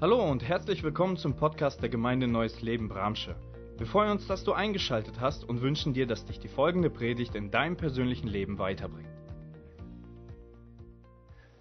[0.00, 3.36] Hallo und herzlich willkommen zum Podcast der Gemeinde Neues Leben Bramsche.
[3.78, 7.36] Wir freuen uns, dass du eingeschaltet hast und wünschen dir, dass dich die folgende Predigt
[7.36, 9.08] in deinem persönlichen Leben weiterbringt.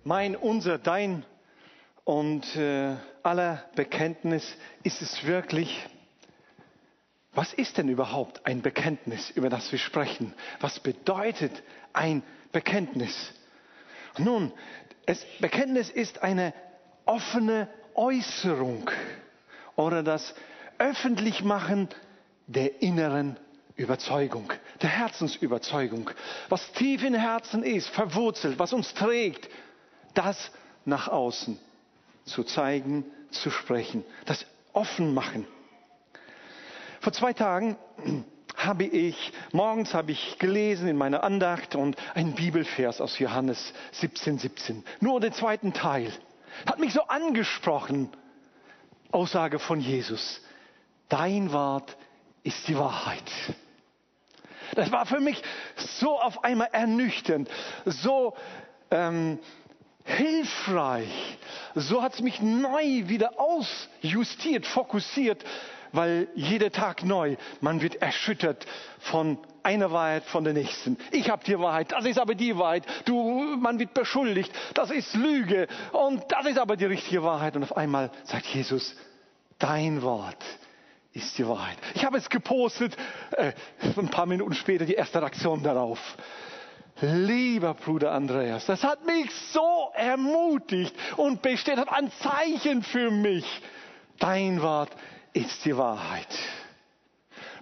[0.04, 1.23] Mein, unser, dein
[2.05, 5.88] und äh, aller Bekenntnis ist es wirklich,
[7.34, 10.34] was ist denn überhaupt ein Bekenntnis, über das wir sprechen?
[10.60, 11.62] Was bedeutet
[11.94, 13.31] ein Bekenntnis?
[14.18, 14.52] Nun,
[15.06, 16.54] es, Bekenntnis ist eine
[17.05, 18.90] offene Äußerung
[19.76, 20.34] oder das
[20.77, 21.90] Öffentlichmachen
[22.48, 23.38] der inneren
[23.76, 26.09] Überzeugung, der Herzensüberzeugung,
[26.49, 29.49] was tief im Herzen ist, verwurzelt, was uns trägt,
[30.13, 30.52] das
[30.85, 31.58] nach außen
[32.26, 35.48] zu zeigen, zu sprechen, das offen machen.
[37.02, 37.76] Vor zwei Tagen
[38.55, 44.38] habe ich, morgens habe ich gelesen in meiner Andacht und einen Bibelvers aus Johannes 17,
[44.40, 44.84] 17.
[44.99, 46.12] Nur den zweiten Teil.
[46.66, 48.09] Hat mich so angesprochen.
[49.12, 50.41] Aussage von Jesus.
[51.10, 51.95] Dein Wort
[52.43, 53.32] ist die Wahrheit.
[54.76, 55.41] Das war für mich
[55.76, 57.49] so auf einmal ernüchternd,
[57.85, 58.35] so
[58.90, 59.40] ähm,
[60.04, 61.37] hilfreich.
[61.76, 65.43] So hat es mich neu wieder ausjustiert, fokussiert,
[65.94, 68.66] weil jeder Tag neu, man wird erschüttert
[68.99, 70.97] von einer Wahrheit von der nächsten.
[71.11, 72.83] Ich habe die Wahrheit, das ist aber die Wahrheit.
[73.05, 77.55] Du, man wird beschuldigt, das ist Lüge und das ist aber die richtige Wahrheit.
[77.55, 78.95] Und auf einmal sagt Jesus,
[79.59, 80.44] dein Wort
[81.13, 81.77] ist die Wahrheit.
[81.94, 82.97] Ich habe es gepostet,
[83.31, 83.53] äh,
[83.95, 86.00] ein paar Minuten später die erste Reaktion darauf.
[87.02, 93.45] Lieber Bruder Andreas, das hat mich so ermutigt und besteht ein Zeichen für mich.
[94.19, 94.91] Dein Wort
[95.33, 96.27] ist die Wahrheit.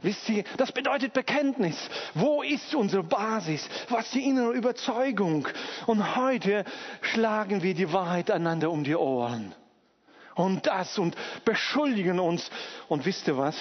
[0.02, 1.78] Wisst ihr, das bedeutet Bekenntnis.
[2.16, 3.68] Wo ist unsere Basis?
[3.90, 5.48] Was ist die innere Überzeugung?
[5.86, 6.66] Und heute
[7.02, 9.54] schlagen wir die Wahrheit einander um die Ohren.
[10.34, 12.50] Und das und beschuldigen uns.
[12.88, 13.56] Und wisst ihr was?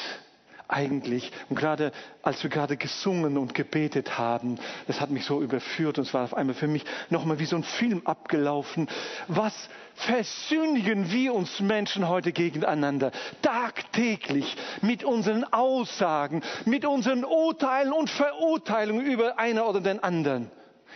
[0.73, 1.31] Eigentlich.
[1.49, 6.07] Und gerade als wir gerade gesungen und gebetet haben, das hat mich so überführt und
[6.07, 8.89] es war auf einmal für mich nochmal wie so ein Film abgelaufen.
[9.29, 13.13] Was versündigen wir uns Menschen heute gegeneinander?
[13.43, 20.51] Tagtäglich mit unseren Aussagen, mit unseren Urteilen und Verurteilungen über einer oder den anderen.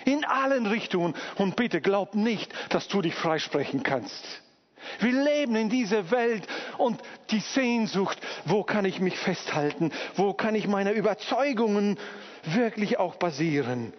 [0.05, 1.15] In allen Richtungen.
[1.37, 4.44] Und bitte glaub nicht, dass du dich freisprechen kannst.
[5.01, 6.47] Wir leben in dieser Welt
[6.79, 7.01] und
[7.31, 11.99] die Sehnsucht, wo kann ich mich festhalten, wo kann ich meine Überzeugungen
[12.45, 13.93] wirklich auch basieren.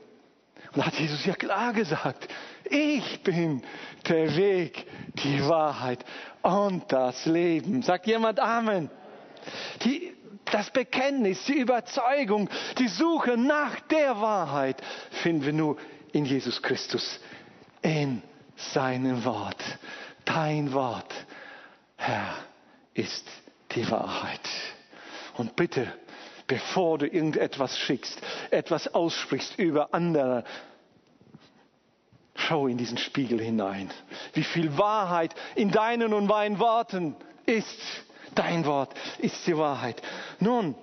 [0.73, 2.27] Und da hat Jesus ja klar gesagt,
[2.65, 3.63] ich bin
[4.07, 4.85] der Weg,
[5.23, 6.03] die Wahrheit
[6.41, 7.81] und das Leben.
[7.81, 8.89] Sagt jemand Amen?
[9.83, 10.13] Die,
[10.45, 14.81] das Bekenntnis, die Überzeugung, die Suche nach der Wahrheit
[15.23, 15.77] finden wir nur
[16.11, 17.19] in Jesus Christus,
[17.81, 18.21] in
[18.55, 19.63] seinem Wort.
[20.25, 21.13] Dein Wort,
[21.95, 22.35] Herr,
[22.93, 23.27] ist
[23.71, 24.49] die Wahrheit.
[25.37, 25.87] Und bitte,
[26.47, 28.19] bevor du irgendetwas schickst,
[28.51, 30.43] etwas aussprichst über andere,
[32.35, 33.89] schau in diesen Spiegel hinein.
[34.33, 37.15] Wie viel Wahrheit in deinen und meinen Worten
[37.45, 37.79] ist.
[38.33, 40.01] Dein Wort ist die Wahrheit.
[40.39, 40.75] Nun,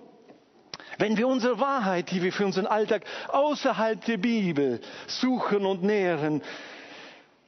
[0.99, 6.43] wenn wir unsere Wahrheit, die wir für unseren Alltag außerhalb der Bibel suchen und nähren,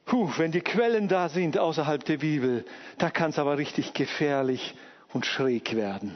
[0.05, 2.63] Puh, wenn die Quellen da sind außerhalb der Bibel,
[2.99, 4.75] da kann es aber richtig gefährlich
[5.13, 6.15] und schräg werden.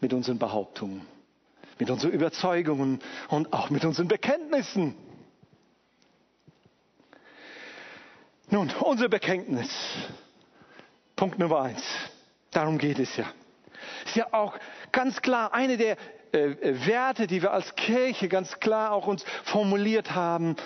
[0.00, 1.02] Mit unseren Behauptungen,
[1.78, 4.96] mit unseren Überzeugungen und auch mit unseren Bekenntnissen.
[8.50, 9.70] Nun, unser Bekenntnis.
[11.14, 11.82] Punkt Nummer eins.
[12.50, 13.26] Darum geht es ja.
[14.04, 14.58] Ist ja auch
[14.90, 15.96] ganz klar eine der
[16.32, 20.56] äh, Werte, die wir als Kirche ganz klar auch uns formuliert haben,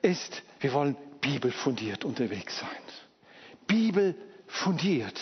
[0.00, 2.68] ist, wir wollen bibelfundiert unterwegs sein.
[3.66, 4.14] Bibel
[4.48, 5.18] fundiert.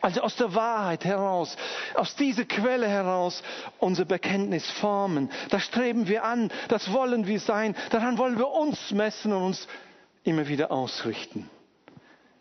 [0.00, 1.56] Also aus der Wahrheit heraus,
[1.94, 3.42] aus dieser Quelle heraus
[3.78, 5.30] unser Bekenntnis formen.
[5.50, 9.66] Das streben wir an, das wollen wir sein, daran wollen wir uns messen und uns
[10.24, 11.48] immer wieder ausrichten.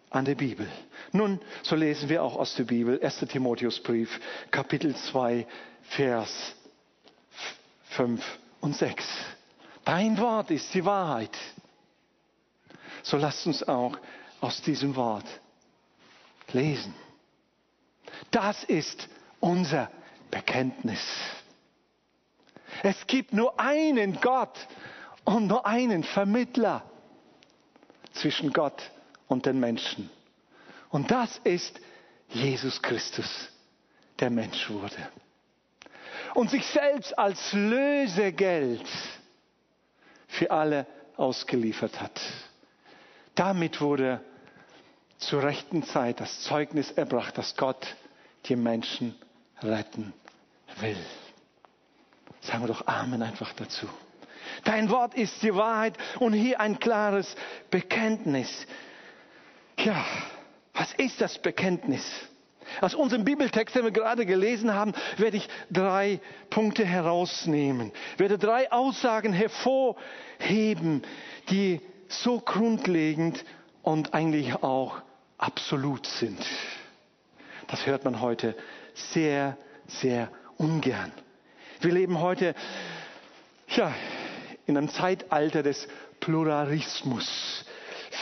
[0.10, 0.68] An der Bibel.
[1.12, 3.20] Nun, so lesen wir auch aus der Bibel, 1.
[3.30, 4.20] Timotheusbrief,
[4.52, 5.46] Kapitel 2,
[5.90, 6.56] Vers
[7.92, 8.24] 5
[8.62, 9.06] und 6.
[9.84, 11.38] Dein Wort ist die Wahrheit.
[13.06, 13.96] So lasst uns auch
[14.42, 15.28] aus diesem Wort
[16.52, 16.96] lesen.
[18.32, 19.08] Das ist
[19.40, 19.92] unser
[20.32, 21.00] Bekenntnis.
[22.82, 24.58] Es gibt nur einen Gott
[25.24, 26.84] und nur einen Vermittler
[28.14, 28.82] zwischen Gott
[29.28, 30.10] und den Menschen.
[30.90, 31.80] Und das ist
[32.30, 33.50] Jesus Christus,
[34.20, 35.12] der Mensch wurde.
[36.34, 38.88] Und sich selbst als Lösegeld
[40.28, 40.88] für alle
[41.18, 42.20] ausgeliefert hat.
[43.36, 44.22] Damit wurde
[45.18, 47.96] zur rechten Zeit das Zeugnis erbracht, dass Gott
[48.46, 49.16] die Menschen
[49.62, 50.14] retten
[50.80, 50.98] will.
[52.42, 53.88] Sagen wir doch Amen einfach dazu.
[54.64, 57.36] Dein Wort ist die Wahrheit und hier ein klares
[57.72, 58.68] Bekenntnis.
[59.80, 60.06] Ja,
[60.74, 62.04] was ist das Bekenntnis?
[62.82, 68.72] Aus unserem Bibeltext, den wir gerade gelesen haben, werde ich drei Punkte herausnehmen, werde drei
[68.72, 71.04] Aussagen hervorheben,
[71.50, 73.44] die so grundlegend
[73.84, 75.02] und eigentlich auch
[75.38, 76.40] absolut sind.
[77.68, 78.56] Das hört man heute
[78.94, 79.58] sehr,
[79.88, 81.12] sehr ungern.
[81.82, 82.56] Wir leben heute
[83.70, 83.94] ja,
[84.66, 85.88] in einem Zeitalter des
[86.20, 87.66] Pluralismus.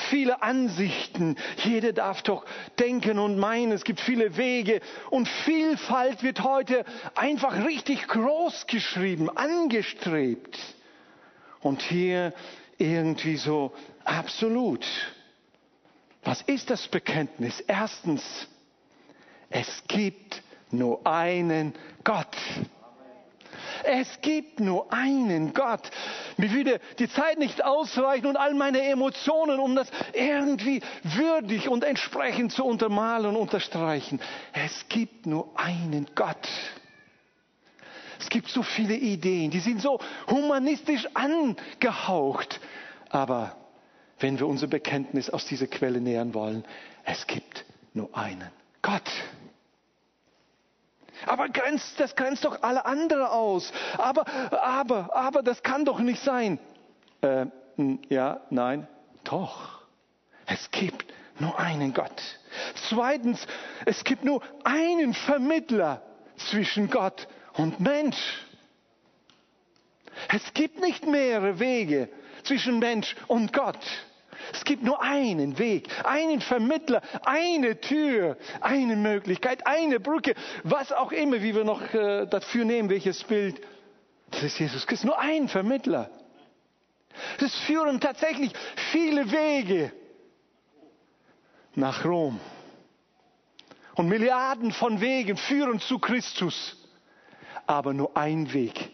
[0.10, 2.46] Viele Ansichten, jeder darf doch
[2.80, 4.82] denken und meinen, es gibt viele Wege
[5.12, 6.84] und Vielfalt wird heute
[7.16, 10.58] einfach richtig groß geschrieben, angestrebt.
[11.62, 12.34] Und hier
[12.84, 13.72] irgendwie so
[14.04, 14.86] absolut.
[16.24, 17.62] Was ist das Bekenntnis?
[17.62, 18.48] Erstens,
[19.50, 20.42] es gibt
[20.72, 22.36] nur einen Gott.
[23.86, 25.90] Es gibt nur einen Gott.
[26.38, 31.84] Mir würde die Zeit nicht ausreichen und all meine Emotionen, um das irgendwie würdig und
[31.84, 34.20] entsprechend zu untermalen und unterstreichen.
[34.54, 36.48] Es gibt nur einen Gott.
[38.24, 40.00] Es gibt so viele Ideen, die sind so
[40.30, 42.62] humanistisch angehaucht.
[43.10, 43.58] Aber
[44.20, 46.64] wenn wir unser Bekenntnis aus dieser Quelle nähern wollen,
[47.04, 48.50] es gibt nur einen
[48.82, 49.12] Gott.
[51.26, 53.74] Aber grenzt, das grenzt doch alle andere aus.
[53.98, 56.60] Aber, aber, aber, das kann doch nicht sein.
[57.22, 57.48] Äh,
[58.08, 58.88] ja, nein,
[59.26, 59.82] doch.
[60.46, 62.22] Es gibt nur einen Gott.
[62.90, 63.46] Zweitens,
[63.86, 66.02] es gibt nur einen Vermittler
[66.38, 68.46] zwischen Gott und Mensch.
[70.30, 72.10] Es gibt nicht mehrere Wege
[72.44, 73.80] zwischen Mensch und Gott.
[74.52, 81.12] Es gibt nur einen Weg, einen Vermittler, eine Tür, eine Möglichkeit, eine Brücke, was auch
[81.12, 83.62] immer, wie wir noch äh, dafür nehmen, welches Bild.
[84.32, 86.10] Das ist Jesus Christus, nur ein Vermittler.
[87.40, 88.52] Es führen tatsächlich
[88.92, 89.94] viele Wege
[91.76, 92.40] nach Rom.
[93.96, 96.83] Und Milliarden von Wegen führen zu Christus.
[97.66, 98.92] Aber nur ein Weg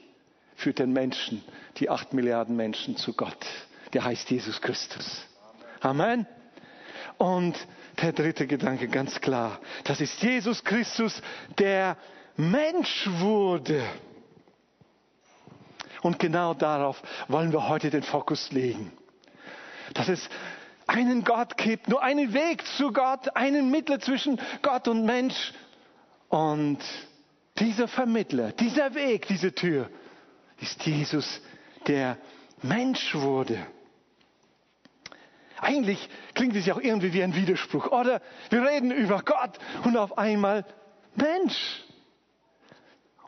[0.56, 1.44] führt den Menschen,
[1.78, 3.46] die acht Milliarden Menschen zu Gott.
[3.94, 5.26] Der heißt Jesus Christus.
[5.82, 6.28] Amen.
[7.18, 7.56] Und
[8.02, 9.60] der dritte Gedanke ganz klar.
[9.84, 11.22] Das ist Jesus Christus,
[11.58, 11.98] der
[12.36, 13.84] Mensch wurde.
[16.02, 18.92] Und genau darauf wollen wir heute den Fokus legen.
[19.94, 20.30] Dass es
[20.88, 25.54] einen Gott gibt, nur einen Weg zu Gott, einen Mittler zwischen Gott und Mensch.
[26.30, 26.80] Und
[27.60, 29.90] dieser Vermittler, dieser Weg, diese Tür
[30.60, 31.42] ist Jesus,
[31.88, 32.18] der
[32.62, 33.66] Mensch wurde.
[35.58, 37.88] Eigentlich klingt es ja auch irgendwie wie ein Widerspruch.
[37.88, 40.66] Oder wir reden über Gott und auf einmal
[41.16, 41.84] Mensch.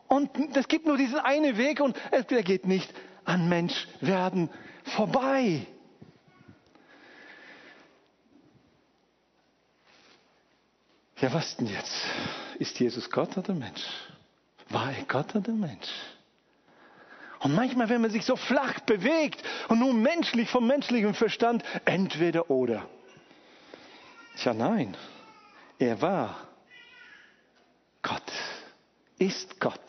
[0.08, 2.92] Und es gibt nur diesen einen Weg und er geht nicht
[3.24, 4.50] an Menschwerden
[4.84, 5.66] vorbei.
[11.18, 11.94] Ja, was denn jetzt?
[12.58, 13.82] Ist Jesus Gott oder Mensch?
[14.72, 15.90] War er Gott oder Mensch?
[17.40, 22.50] Und manchmal, wenn man sich so flach bewegt und nur menschlich vom menschlichen Verstand, entweder
[22.50, 22.88] oder.
[24.36, 24.96] Tja, nein,
[25.78, 26.36] er war
[28.02, 28.32] Gott,
[29.18, 29.80] ist Gott.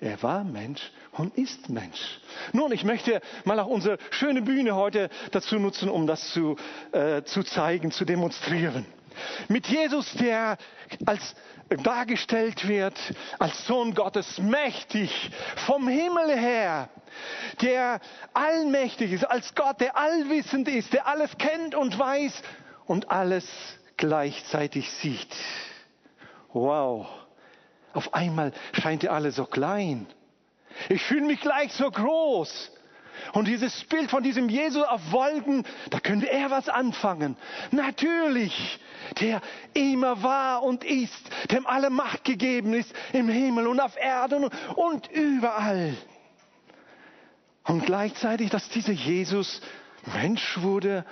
[0.00, 0.80] Er war Mensch
[1.12, 2.20] und ist Mensch.
[2.52, 6.56] Nun, ich möchte mal auch unsere schöne Bühne heute dazu nutzen, um das zu,
[6.92, 8.86] äh, zu zeigen, zu demonstrieren.
[9.48, 10.56] Mit Jesus, der
[11.06, 11.34] als
[11.76, 12.98] dargestellt wird
[13.38, 15.30] als Sohn Gottes, mächtig
[15.66, 16.88] vom Himmel her,
[17.60, 18.00] der
[18.34, 22.42] allmächtig ist, als Gott, der allwissend ist, der alles kennt und weiß
[22.86, 23.46] und alles
[23.96, 25.34] gleichzeitig sieht.
[26.52, 27.06] Wow,
[27.92, 30.06] auf einmal scheint er alle so klein.
[30.88, 32.72] Ich fühle mich gleich so groß.
[33.32, 37.36] Und dieses Bild von diesem Jesus auf Wolken, da könnte er was anfangen.
[37.70, 38.80] Natürlich,
[39.20, 39.40] der
[39.74, 45.10] immer war und ist, dem alle Macht gegeben ist im Himmel und auf Erden und
[45.10, 45.96] überall.
[47.64, 49.60] Und gleichzeitig, dass dieser Jesus
[50.14, 51.04] Mensch wurde,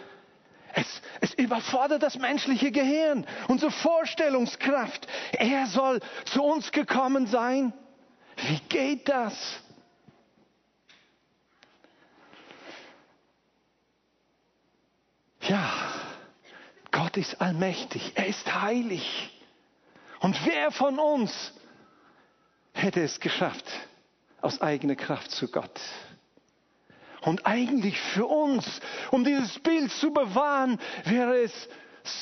[0.75, 5.07] es, es überfordert das menschliche Gehirn, unsere Vorstellungskraft.
[5.33, 7.73] Er soll zu uns gekommen sein.
[8.37, 9.35] Wie geht das?
[15.49, 15.73] Ja,
[16.91, 19.31] Gott ist allmächtig, er ist heilig.
[20.21, 21.53] Und wer von uns
[22.75, 23.65] hätte es geschafft,
[24.43, 25.81] aus eigener Kraft zu Gott?
[27.23, 31.69] Und eigentlich für uns, um dieses Bild zu bewahren, wäre es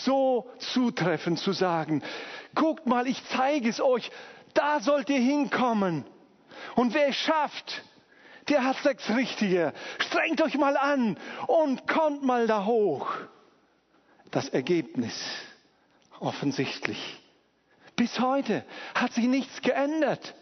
[0.04, 2.02] so zutreffend zu sagen,
[2.54, 4.10] guckt mal, ich zeige es euch,
[4.54, 6.04] da sollt ihr hinkommen.
[6.76, 7.82] Und wer schafft,
[8.48, 9.72] der hat das Richtige.
[9.98, 13.08] Strengt euch mal an und kommt mal da hoch.
[14.30, 15.14] Das Ergebnis
[16.20, 17.20] offensichtlich.
[17.96, 20.34] Bis heute hat sich nichts geändert.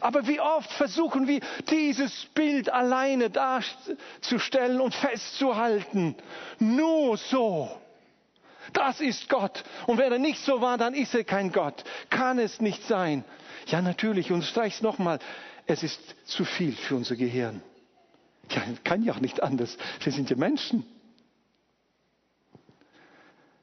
[0.00, 1.40] Aber wie oft versuchen wir,
[1.70, 6.16] dieses Bild alleine darzustellen und festzuhalten.
[6.58, 7.70] Nur so.
[8.72, 9.64] Das ist Gott.
[9.86, 11.84] Und wenn er nicht so war, dann ist er kein Gott.
[12.10, 13.24] Kann es nicht sein.
[13.66, 14.32] Ja, natürlich.
[14.32, 15.20] Und streich's nochmal.
[15.68, 17.62] Es ist zu viel für unser Gehirn.
[18.50, 19.76] Ja, kann ja auch nicht anders.
[20.00, 20.82] Wir sind ja Menschen.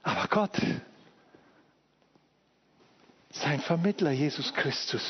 [0.04, 0.56] Aber Gott,
[3.32, 5.04] sein Vermittler Jesus Christus,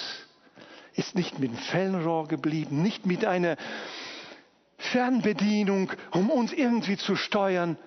[0.93, 3.57] ist nicht mit dem Fellenrohr geblieben, nicht mit einer
[4.77, 7.77] Fernbedienung, um uns irgendwie zu steuern,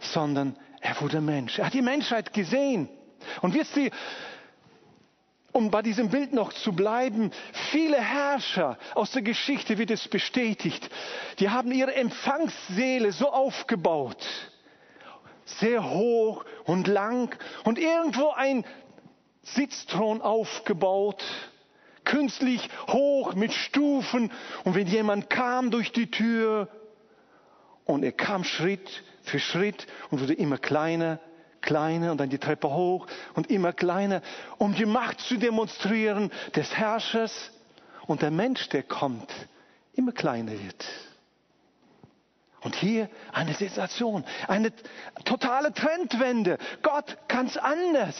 [0.00, 1.58] sondern er wurde Mensch.
[1.58, 2.88] Er hat die Menschheit gesehen.
[3.42, 3.90] Und wisst ihr,
[5.56, 7.30] um bei diesem Bild noch zu bleiben,
[7.70, 10.90] viele Herrscher aus der Geschichte wird es bestätigt,
[11.38, 14.22] die haben ihre Empfangsseele so aufgebaut,
[15.46, 17.34] sehr hoch und lang
[17.64, 18.66] und irgendwo ein
[19.44, 21.24] Sitzthron aufgebaut,
[22.04, 24.30] künstlich hoch mit Stufen.
[24.64, 26.68] Und wenn jemand kam durch die Tür
[27.86, 31.18] und er kam Schritt für Schritt und wurde immer kleiner,
[31.60, 34.22] kleiner und dann die Treppe hoch und immer kleiner,
[34.58, 37.50] um die Macht zu demonstrieren des Herrschers.
[38.06, 39.30] Und der Mensch, der kommt,
[39.94, 40.86] immer kleiner wird.
[42.60, 44.72] Und hier eine Sensation, eine
[45.24, 46.58] totale Trendwende.
[46.82, 48.16] Gott kann's anders.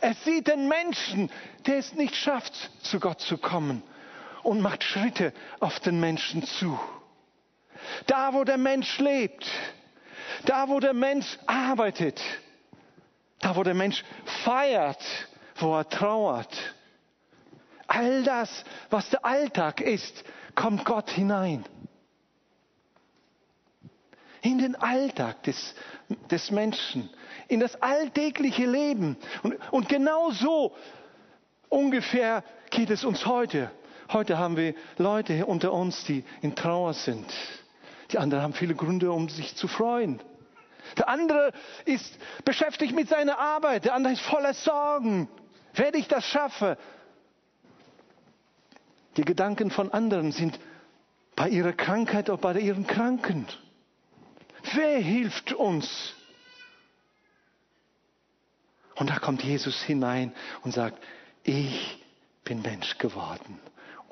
[0.00, 1.30] Er sieht den Menschen,
[1.66, 3.82] der es nicht schafft, zu Gott zu kommen
[4.42, 6.78] und macht Schritte auf den Menschen zu.
[8.06, 9.46] Da, wo der Mensch lebt,
[10.44, 12.20] da, wo der Mensch arbeitet,
[13.42, 14.02] da, wo der Mensch
[14.44, 15.02] feiert,
[15.56, 16.56] wo er trauert.
[17.86, 21.64] All das, was der Alltag ist, kommt Gott hinein.
[24.40, 25.74] In den Alltag des,
[26.30, 27.10] des Menschen,
[27.48, 29.16] in das alltägliche Leben.
[29.42, 30.74] Und, und genau so
[31.68, 33.70] ungefähr geht es uns heute.
[34.12, 37.26] Heute haben wir Leute unter uns, die in Trauer sind.
[38.10, 40.20] Die anderen haben viele Gründe, um sich zu freuen.
[40.96, 41.52] Der andere
[41.84, 43.84] ist beschäftigt mit seiner Arbeit.
[43.84, 45.28] Der andere ist voller Sorgen.
[45.74, 46.76] Werde ich das schaffen?
[49.16, 50.58] Die Gedanken von anderen sind
[51.36, 53.46] bei ihrer Krankheit oder bei ihren Kranken.
[54.74, 56.14] Wer hilft uns?
[58.94, 61.02] Und da kommt Jesus hinein und sagt,
[61.42, 61.98] ich
[62.44, 63.58] bin Mensch geworden,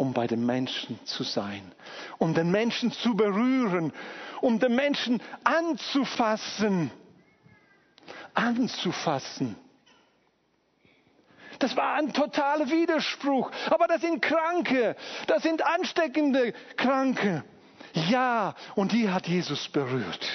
[0.00, 1.61] um bei den Menschen zu sein,
[2.16, 3.92] um den Menschen zu berühren,
[4.40, 6.90] um den Menschen anzufassen,
[8.33, 9.57] anzufassen.
[11.59, 13.50] Das war ein totaler Widerspruch.
[13.69, 17.45] Aber das sind Kranke, das sind ansteckende Kranke.
[17.92, 20.26] Ja, und die hat Jesus berührt.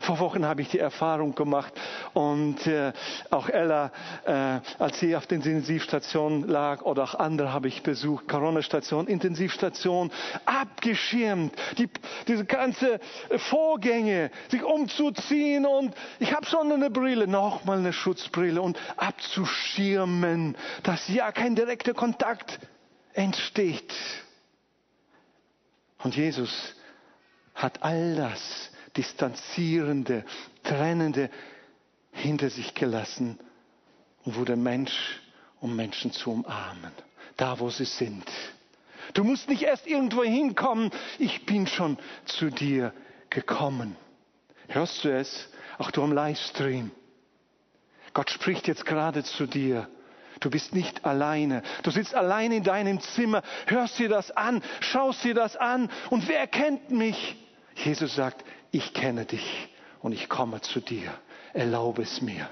[0.00, 1.72] Vor Wochen habe ich die Erfahrung gemacht
[2.12, 2.92] und äh,
[3.30, 3.92] auch Ella,
[4.24, 10.10] äh, als sie auf der Intensivstation lag oder auch andere habe ich besucht, Corona-Station, Intensivstation,
[10.44, 11.88] abgeschirmt, die,
[12.28, 13.00] diese ganze
[13.36, 21.08] Vorgänge, sich umzuziehen und ich habe schon eine Brille, nochmal eine Schutzbrille und abzuschirmen, dass
[21.08, 22.58] ja kein direkter Kontakt
[23.12, 23.92] entsteht.
[26.02, 26.74] Und Jesus
[27.54, 30.24] hat all das Distanzierende,
[30.62, 31.30] Trennende
[32.12, 33.38] hinter sich gelassen
[34.24, 35.20] und wurde Mensch,
[35.60, 36.92] um Menschen zu umarmen,
[37.36, 38.24] da wo sie sind.
[39.12, 42.92] Du musst nicht erst irgendwo hinkommen, ich bin schon zu dir
[43.30, 43.96] gekommen.
[44.68, 45.48] Hörst du es?
[45.78, 46.90] Auch du am Livestream.
[48.14, 49.88] Gott spricht jetzt gerade zu dir.
[50.40, 51.62] Du bist nicht alleine.
[51.82, 56.28] Du sitzt alleine in deinem Zimmer, hörst dir das an, schaust dir das an und
[56.28, 57.36] wer kennt mich?
[57.76, 59.68] Jesus sagt, ich kenne dich
[60.02, 61.14] und ich komme zu dir.
[61.52, 62.48] Erlaube es mir.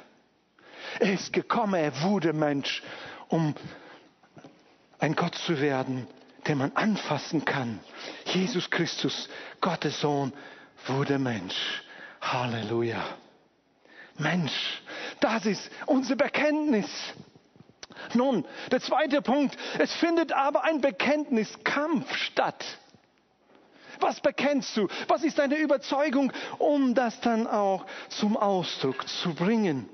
[1.00, 2.82] Er ist gekommen, er wurde Mensch,
[3.28, 3.54] um
[4.98, 6.06] ein Gott zu werden,
[6.46, 7.80] den man anfassen kann.
[8.26, 9.28] Jesus Christus,
[9.60, 10.32] Gottes Sohn,
[10.86, 11.82] wurde Mensch.
[12.20, 13.02] Halleluja.
[14.18, 14.82] Mensch,
[15.18, 16.88] das ist unser Bekenntnis.
[18.14, 22.64] Nun, der zweite Punkt, es findet aber ein Bekenntniskampf statt.
[24.02, 24.88] Was bekennst du?
[25.06, 29.88] Was ist deine Überzeugung, um das dann auch zum Ausdruck zu bringen?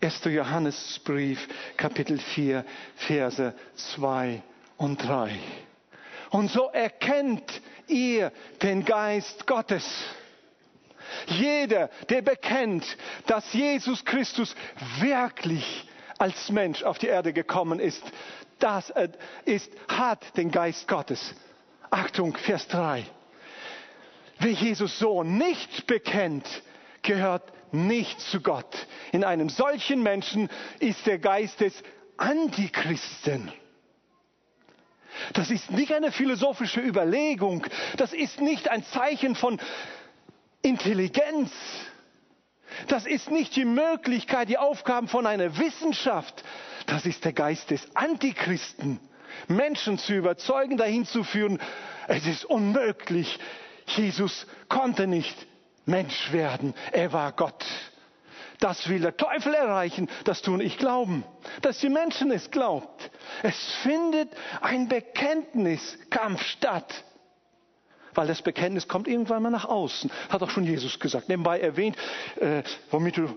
[0.00, 0.24] 1.
[0.24, 2.64] Johannesbrief, Kapitel 4,
[2.94, 4.42] Verse 2
[4.76, 5.38] und 3.
[6.30, 9.84] Und so erkennt ihr den Geist Gottes.
[11.26, 12.84] Jeder, der bekennt,
[13.26, 14.54] dass Jesus Christus
[15.00, 15.88] wirklich
[16.18, 18.02] als Mensch auf die Erde gekommen ist,
[18.58, 18.92] das
[19.44, 21.34] ist, hat den Geist Gottes.
[21.90, 23.04] Achtung, Vers 3.
[24.44, 26.46] Wer Jesus Sohn nicht bekennt,
[27.00, 28.86] gehört nicht zu Gott.
[29.10, 31.72] In einem solchen Menschen ist der Geist des
[32.18, 33.50] Antichristen.
[35.32, 37.66] Das ist nicht eine philosophische Überlegung.
[37.96, 39.58] Das ist nicht ein Zeichen von
[40.60, 41.50] Intelligenz.
[42.88, 46.44] Das ist nicht die Möglichkeit, die Aufgaben von einer Wissenschaft.
[46.84, 49.00] Das ist der Geist des Antichristen.
[49.48, 51.58] Menschen zu überzeugen, dahin zu führen,
[52.08, 53.38] es ist unmöglich.
[53.86, 55.46] Jesus konnte nicht
[55.86, 56.74] Mensch werden.
[56.92, 57.64] Er war Gott.
[58.60, 61.24] Das will der Teufel erreichen, das tun ich glauben,
[61.60, 63.10] dass die Menschen es glaubt.
[63.42, 67.04] Es findet ein Bekenntniskampf statt.
[68.14, 70.10] Weil das Bekenntnis kommt irgendwann mal nach außen.
[70.30, 71.28] Hat auch schon Jesus gesagt.
[71.28, 71.96] Nebenbei erwähnt,
[72.36, 73.36] äh, womit du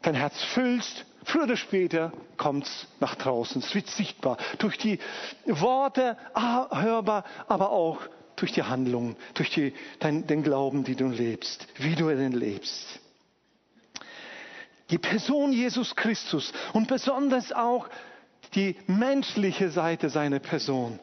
[0.00, 3.60] dein Herz füllst, früher oder später kommt es nach draußen.
[3.60, 4.38] Es wird sichtbar.
[4.58, 4.98] Durch die
[5.44, 7.98] Worte ah, hörbar, aber auch
[8.38, 13.00] durch die Handlungen, durch die, dein, den Glauben, die du lebst, wie du ihn lebst.
[14.90, 17.88] Die Person Jesus Christus und besonders auch
[18.54, 20.98] die menschliche Seite seiner Person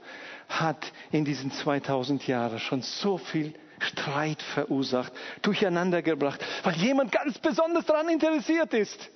[0.49, 5.11] hat in diesen 2000 Jahren schon so viel Streit verursacht,
[5.41, 9.09] durcheinander gebracht, weil jemand ganz besonders daran interessiert ist.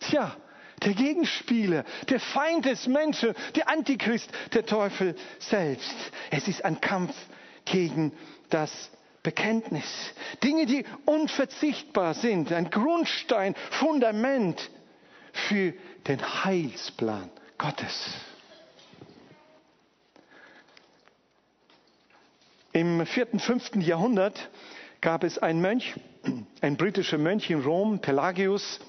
[0.00, 0.34] Tja,
[0.82, 5.94] der Gegenspieler, der Feind des Menschen, der Antichrist, der Teufel selbst.
[6.30, 7.14] Es ist ein Kampf
[7.64, 8.12] gegen
[8.50, 8.90] das
[9.22, 10.12] Bekenntnis.
[10.42, 14.70] Dinge, die unverzichtbar sind, ein Grundstein, Fundament
[15.32, 15.72] für
[16.08, 18.14] den Heilsplan Gottes.
[22.72, 24.48] Im vierten, fünften Jahrhundert
[25.02, 25.94] gab es einen Mönch,
[26.62, 28.80] ein britischer Mönch in Rom, Pelagius,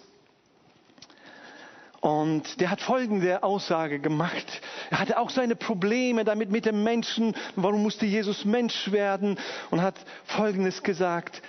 [2.04, 4.62] und der hat folgende Aussage gemacht.
[4.90, 7.34] Er hatte auch seine Probleme damit mit dem Menschen.
[7.56, 9.40] Warum musste Jesus Mensch werden?
[9.72, 11.42] Und hat Folgendes gesagt.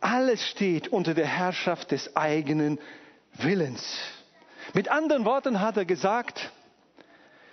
[0.00, 2.80] Alles steht unter der Herrschaft des eigenen
[3.34, 3.96] Willens.
[4.74, 6.50] Mit anderen Worten hat er gesagt,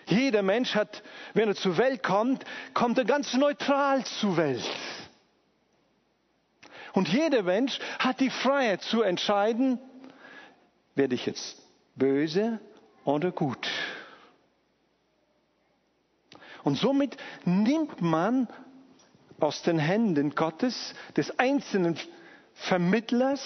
[0.08, 1.04] jeder Mensch hat,
[1.36, 4.68] wenn er zur Welt kommt, kommt er ganz neutral zur Welt.
[6.94, 9.78] Und jeder Mensch hat die Freiheit zu entscheiden,
[10.96, 11.69] werde ich jetzt
[12.00, 12.60] böse
[13.06, 13.70] oder gut.
[16.64, 18.48] Und somit nimmt man
[19.40, 21.98] aus den Händen Gottes, des einzelnen
[22.54, 23.46] Vermittlers,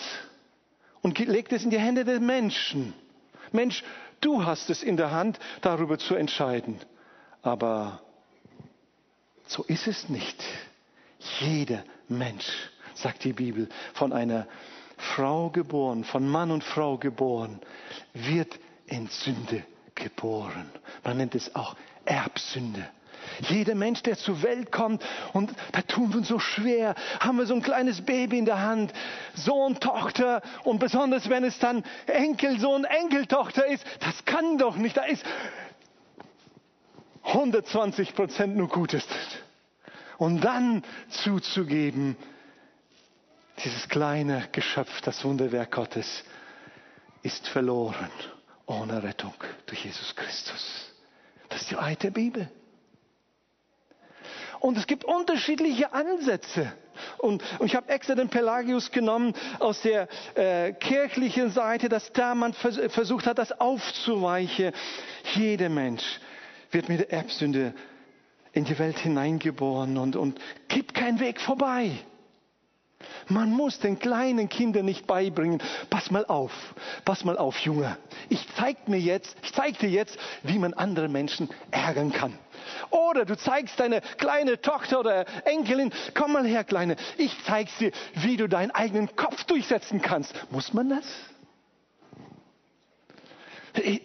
[1.02, 2.94] und legt es in die Hände des Menschen.
[3.52, 3.84] Mensch,
[4.22, 6.80] du hast es in der Hand, darüber zu entscheiden.
[7.42, 8.02] Aber
[9.46, 10.42] so ist es nicht.
[11.40, 12.48] Jeder Mensch,
[12.96, 14.48] sagt die Bibel, von einer
[14.98, 17.60] Frau geboren, von Mann und Frau geboren,
[18.14, 19.64] wird in Sünde
[19.96, 20.70] geboren.
[21.04, 21.76] Man nennt es auch
[22.06, 22.90] Erbsünde.
[23.48, 27.46] Jeder Mensch, der zur Welt kommt, und da tun wir uns so schwer, haben wir
[27.46, 28.94] so ein kleines Baby in der Hand,
[29.34, 35.04] Sohn, Tochter, und besonders wenn es dann Enkelsohn, Enkeltochter ist, das kann doch nicht, da
[35.04, 35.24] ist
[37.24, 39.06] 120 Prozent nur Gutes.
[40.18, 42.18] Und dann zuzugeben,
[43.64, 46.24] dieses kleine Geschöpf, das Wunderwerk Gottes,
[47.22, 48.10] ist verloren
[48.66, 49.34] ohne Rettung
[49.66, 50.92] durch Jesus Christus.
[51.50, 52.50] Das ist die alte Bibel.
[54.60, 56.72] Und es gibt unterschiedliche Ansätze.
[57.18, 62.34] Und, und ich habe extra den Pelagius genommen aus der äh, kirchlichen Seite, dass da
[62.34, 64.72] man vers versucht hat, das aufzuweichen.
[65.34, 66.04] Jeder Mensch
[66.72, 67.74] wird mit der Erbsünde
[68.54, 70.40] in die Welt hineingeboren und, und
[70.70, 71.92] gibt keinen Weg vorbei.
[73.30, 76.52] Man muss den kleinen Kindern nicht beibringen, pass mal auf,
[77.06, 77.98] pass mal auf, Junge.
[78.30, 82.38] Ich zeig mir jetzt, ich zeig dir jetzt, wie man andere Menschen ärgern kann.
[82.90, 87.92] Oder du zeigst deine kleine Tochter oder Enkelin, komm mal her, Kleine, ich zeig's dir,
[88.16, 90.34] wie du deinen eigenen Kopf durchsetzen kannst.
[90.52, 91.06] Muss man das?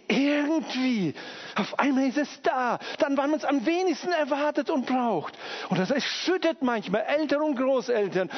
[0.08, 1.14] Irgendwie,
[1.54, 5.36] auf einmal ist es da, dann wann man es am wenigsten erwartet und braucht.
[5.68, 8.30] Und das erschüttert manchmal Eltern und Großeltern.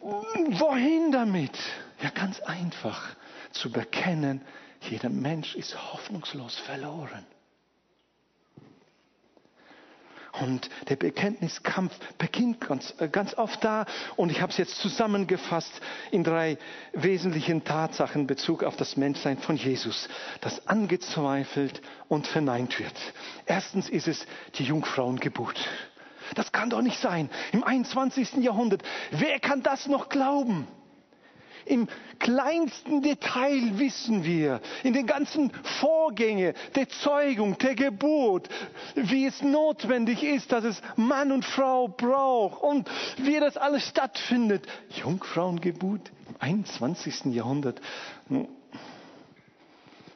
[0.00, 1.58] Wohin damit?
[2.02, 3.16] Ja, ganz einfach
[3.52, 4.42] zu bekennen,
[4.80, 7.24] jeder Mensch ist hoffnungslos verloren.
[10.40, 13.84] Und der Bekenntniskampf beginnt ganz, äh, ganz oft da.
[14.16, 15.72] Und ich habe es jetzt zusammengefasst
[16.10, 16.56] in drei
[16.94, 20.08] wesentlichen Tatsachen in Bezug auf das Menschsein von Jesus,
[20.40, 22.94] das angezweifelt und verneint wird.
[23.44, 25.58] Erstens ist es die Jungfrauengeburt.
[26.34, 27.30] Das kann doch nicht sein.
[27.52, 28.34] Im 21.
[28.36, 28.82] Jahrhundert.
[29.10, 30.66] Wer kann das noch glauben?
[31.64, 38.48] Im kleinsten Detail wissen wir, in den ganzen Vorgängen der Zeugung, der Geburt,
[38.94, 44.66] wie es notwendig ist, dass es Mann und Frau braucht und wie das alles stattfindet.
[44.90, 47.26] Jungfrauengeburt im 21.
[47.26, 47.80] Jahrhundert.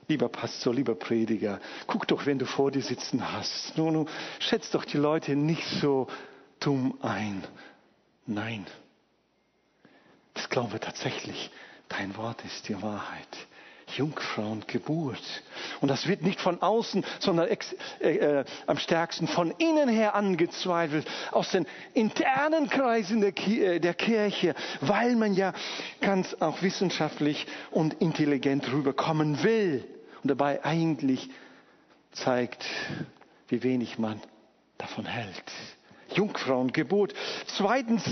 [0.08, 3.76] Lieber Pastor, lieber Prediger, guck doch, wenn du vor dir sitzen hast.
[3.76, 6.06] Nun, nun schätzt doch die Leute nicht so
[6.60, 7.42] dumm ein.
[8.26, 8.66] Nein,
[10.34, 11.50] das glauben wir tatsächlich.
[11.88, 13.28] Dein Wort ist die Wahrheit.
[13.96, 15.22] Jungfrauengeburt.
[15.80, 20.16] Und das wird nicht von außen, sondern ex, äh, äh, am stärksten von innen her
[20.16, 25.52] angezweifelt, aus den internen Kreisen der, äh, der Kirche, weil man ja
[26.00, 29.84] ganz auch wissenschaftlich und intelligent rüberkommen will
[30.22, 31.30] und dabei eigentlich
[32.12, 32.64] zeigt,
[33.48, 34.20] wie wenig man
[34.78, 35.52] davon hält.
[36.14, 37.14] Jungfrauengeburt.
[37.46, 38.02] Zweitens,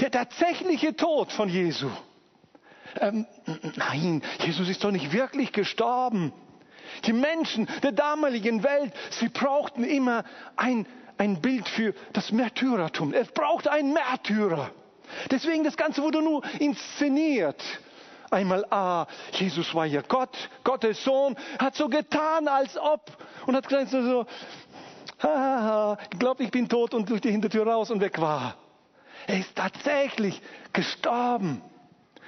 [0.00, 1.88] der tatsächliche Tod von Jesu.
[3.00, 3.26] Ähm,
[3.76, 6.32] nein, Jesus ist doch nicht wirklich gestorben.
[7.06, 10.24] Die Menschen der damaligen Welt, sie brauchten immer
[10.56, 10.86] ein,
[11.18, 13.12] ein Bild für das Märtyrertum.
[13.12, 14.70] Es brauchte einen Märtyrer.
[15.30, 17.62] Deswegen das Ganze wurde nur inszeniert.
[18.34, 23.16] Einmal, ah, Jesus war ja Gott, Gottes Sohn, hat so getan, als ob,
[23.46, 24.26] und hat gesagt so,
[25.22, 28.56] ha, glaubt, ich bin tot und durch die Hintertür raus und weg war.
[29.28, 30.42] Er ist tatsächlich
[30.72, 31.62] gestorben.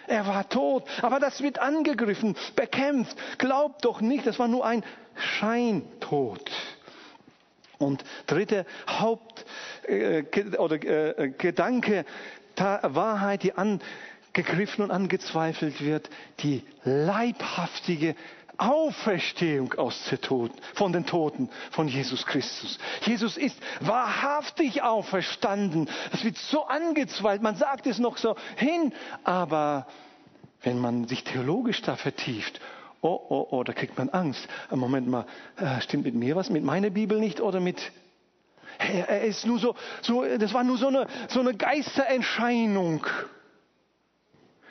[0.06, 3.16] Er war tot, aber das wird angegriffen, bekämpft.
[3.38, 4.84] Glaubt doch nicht, das war nur ein
[5.16, 6.48] Scheintod.
[7.78, 9.44] Und dritte Haupt
[9.88, 10.22] äh,
[10.56, 12.04] oder äh, Gedanke
[12.56, 13.52] der Wahrheit, die
[14.36, 18.14] angegriffen und angezweifelt wird, die leibhaftige
[18.58, 22.78] Auferstehung aus den Toten, von den Toten von Jesus Christus.
[23.02, 25.88] Jesus ist wahrhaftig auferstanden.
[26.10, 27.42] Das wird so angezweifelt.
[27.42, 28.92] Man sagt es noch so hin,
[29.24, 29.86] aber
[30.62, 32.60] wenn man sich theologisch da vertieft,
[33.00, 34.46] oh, oh, oh, da kriegt man Angst.
[34.70, 37.80] Moment mal, äh, stimmt mit mir was, mit meiner Bibel nicht oder mit
[38.78, 43.06] er ist nur so, so, das war nur so eine, so eine Geisterentscheinung.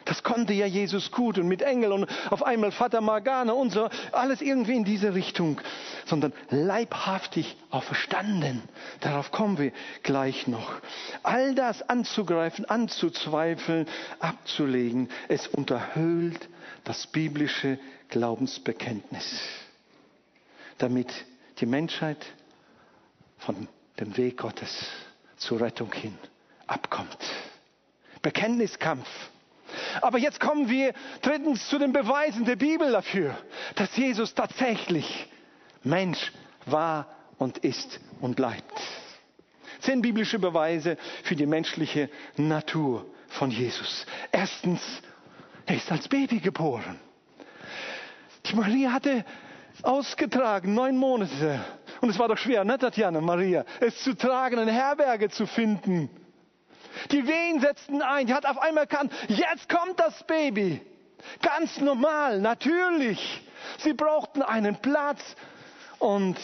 [0.05, 3.89] Das konnte ja Jesus gut und mit Engel und auf einmal Vater Morgana und so,
[4.11, 5.59] alles irgendwie in diese Richtung,
[6.05, 8.61] sondern leibhaftig auferstanden.
[9.01, 9.71] Darauf kommen wir
[10.03, 10.73] gleich noch.
[11.23, 13.87] All das anzugreifen, anzuzweifeln,
[14.19, 16.47] abzulegen, es unterhöhlt
[16.83, 19.41] das biblische Glaubensbekenntnis,
[20.77, 21.11] damit
[21.59, 22.23] die Menschheit
[23.39, 23.67] von
[23.99, 24.87] dem Weg Gottes
[25.37, 26.15] zur Rettung hin
[26.67, 27.17] abkommt.
[28.21, 29.07] Bekenntniskampf
[30.01, 33.37] aber jetzt kommen wir drittens zu den Beweisen der Bibel dafür,
[33.75, 35.27] dass Jesus tatsächlich
[35.83, 36.31] Mensch
[36.65, 37.07] war
[37.37, 38.73] und ist und bleibt.
[39.81, 44.05] Zehn biblische Beweise für die menschliche Natur von Jesus.
[44.31, 44.81] Erstens,
[45.65, 46.99] er ist als Baby geboren.
[48.45, 49.25] Die Maria hatte
[49.83, 51.59] ausgetragen, neun Monate.
[52.01, 56.09] Und es war doch schwer, ne, Tatjana, Maria, es zu tragen, eine Herberge zu finden.
[57.11, 58.27] Die Wehen setzten ein.
[58.27, 60.81] Die hat auf einmal erkannt, jetzt kommt das Baby.
[61.41, 63.41] Ganz normal, natürlich.
[63.79, 65.21] Sie brauchten einen Platz
[65.99, 66.37] und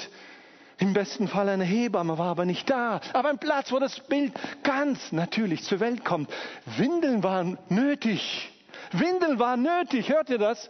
[0.77, 3.01] im besten Fall eine Hebamme war aber nicht da.
[3.13, 4.33] Aber ein Platz, wo das Bild
[4.63, 6.29] ganz natürlich zur Welt kommt.
[6.77, 8.51] Windeln waren nötig.
[8.91, 10.09] Windeln waren nötig.
[10.09, 10.69] Hört ihr das?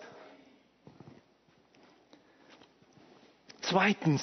[3.61, 4.21] Zweitens,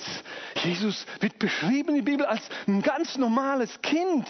[0.63, 4.27] Jesus wird beschrieben in der Bibel als ein ganz normales Kind.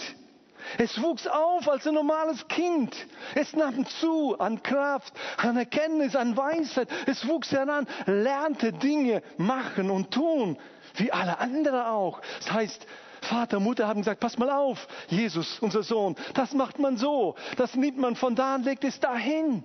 [0.77, 2.95] Es wuchs auf als ein normales Kind.
[3.35, 6.89] Es nahm zu an Kraft, an Erkenntnis, an Weisheit.
[7.07, 10.59] Es wuchs heran, lernte Dinge machen und tun,
[10.97, 12.21] wie alle anderen auch.
[12.41, 12.87] Das heißt,
[13.23, 17.75] Vater, Mutter haben gesagt, pass mal auf, Jesus, unser Sohn, das macht man so, das
[17.75, 19.65] nimmt man von da und legt es dahin.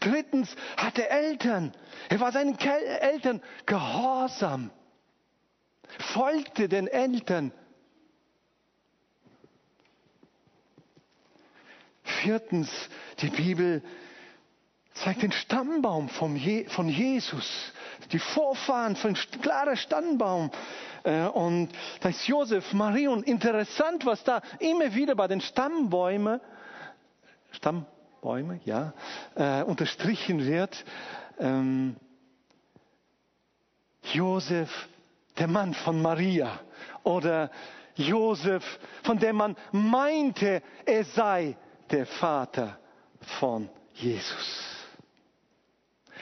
[0.00, 1.72] Drittens hatte Eltern.
[2.08, 4.70] Er war seinen Eltern gehorsam,
[5.98, 7.52] folgte den Eltern
[12.26, 12.68] Viertens,
[13.20, 13.82] die Bibel
[14.94, 17.72] zeigt den Stammbaum von Jesus,
[18.10, 20.50] die Vorfahren von klarer Stammbaum.
[21.04, 21.68] Äh, und
[22.00, 26.40] da ist Josef, Maria und interessant, was da immer wieder bei den Stammbäumen,
[27.52, 28.92] Stammbäume, ja,
[29.36, 30.84] äh, unterstrichen wird.
[31.38, 31.94] Ähm,
[34.12, 34.88] Josef,
[35.38, 36.58] der Mann von Maria
[37.04, 37.52] oder
[37.94, 38.64] Josef,
[39.04, 41.56] von dem man meinte, er sei
[41.90, 42.78] der Vater
[43.40, 44.76] von Jesus.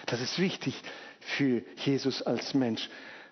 [0.07, 0.81] Das ist wichtig
[1.21, 2.89] für Jesus als Mensch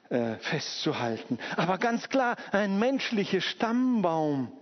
[0.08, 1.38] äh, festzuhalten.
[1.56, 4.52] Aber ganz klar, ein menschlicher Stammbaum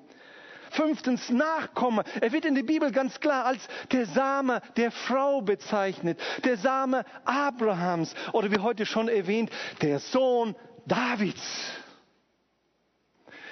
[0.71, 2.05] Fünftens, Nachkomme.
[2.21, 7.05] Er wird in der Bibel ganz klar als der Same der Frau bezeichnet, der Same
[7.25, 9.51] Abrahams oder wie heute schon erwähnt,
[9.83, 10.55] der Sohn
[10.87, 11.43] Davids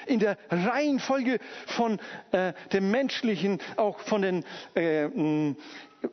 [0.06, 1.98] in der Reihenfolge von
[2.32, 5.08] äh, dem menschlichen, auch von den äh,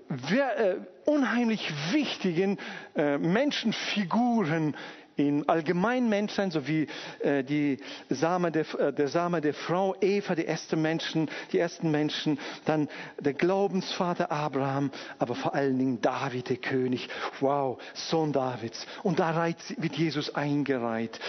[0.10, 2.58] wer, äh, unheimlich wichtigen
[2.95, 4.76] äh, Menschenfiguren
[5.15, 6.88] in allgemein Menschsein sowie
[7.19, 7.78] äh, die
[8.10, 12.89] Same der, äh, der Same der Frau Eva, die ersten Menschen, die ersten Menschen, dann
[13.19, 17.08] der Glaubensvater Abraham, aber vor allen Dingen David, der König.
[17.39, 18.86] Wow, Sohn Davids.
[19.04, 19.36] Und da
[19.78, 21.19] wird Jesus eingereiht.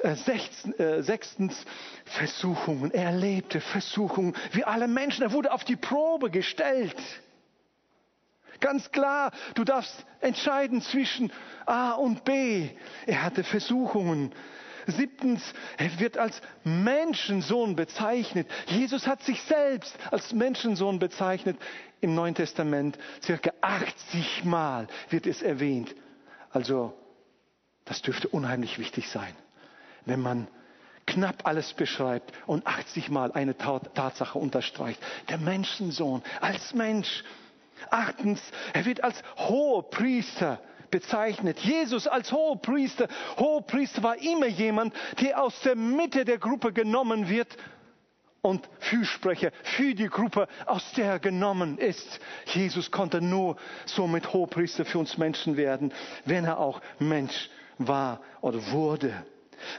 [0.00, 1.64] Äh, sechstens, äh, sechstens
[2.04, 2.90] Versuchungen.
[2.92, 5.22] Er erlebte Versuchungen wie alle Menschen.
[5.22, 6.96] Er wurde auf die Probe gestellt.
[8.64, 11.30] Ganz klar, du darfst entscheiden zwischen
[11.66, 12.70] A und B.
[13.04, 14.32] Er hatte Versuchungen.
[14.86, 15.42] Siebtens,
[15.76, 18.48] er wird als Menschensohn bezeichnet.
[18.68, 21.58] Jesus hat sich selbst als Menschensohn bezeichnet.
[22.00, 25.94] Im Neuen Testament circa 80 Mal wird es erwähnt.
[26.48, 26.94] Also,
[27.84, 29.34] das dürfte unheimlich wichtig sein,
[30.06, 30.48] wenn man
[31.04, 35.02] knapp alles beschreibt und 80 Mal eine Tatsache unterstreicht.
[35.28, 37.24] Der Menschensohn als Mensch
[37.90, 38.40] Achtens,
[38.72, 41.58] er wird als Hohepriester bezeichnet.
[41.58, 43.08] Jesus als Hohepriester.
[43.36, 47.56] Hohepriester war immer jemand, der aus der Mitte der Gruppe genommen wird
[48.42, 52.20] und Fürsprecher für die Gruppe, aus der er genommen ist.
[52.46, 55.92] Jesus konnte nur somit Hohepriester für uns Menschen werden,
[56.26, 59.12] wenn er auch Mensch war oder wurde.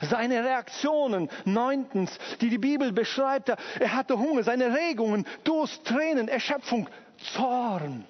[0.01, 6.89] Seine Reaktionen, neuntens, die die Bibel beschreibt, er hatte Hunger, seine Regungen, Durst, Tränen, Erschöpfung,
[7.17, 8.05] Zorn.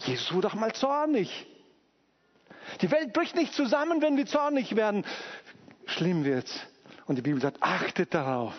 [0.00, 1.46] Jesus wurde auch mal zornig.
[2.80, 5.04] Die Welt bricht nicht zusammen, wenn wir zornig werden.
[5.86, 6.58] Schlimm wird's.
[7.06, 8.54] Und die Bibel sagt, achtet darauf.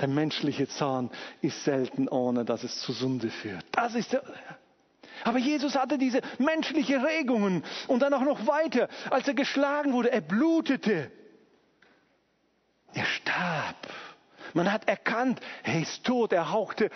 [0.00, 1.10] Der menschliche Zorn
[1.42, 3.64] ist selten, ohne dass es zu Sünde führt.
[3.72, 4.22] Das ist der,
[5.24, 10.10] aber Jesus hatte diese menschliche Regungen und dann auch noch weiter, als er geschlagen wurde,
[10.10, 11.10] er blutete.
[12.94, 13.76] Er starb.
[14.54, 16.90] Man hat erkannt, er ist tot, er hauchte